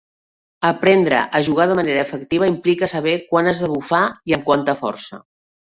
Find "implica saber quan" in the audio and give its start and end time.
2.53-3.53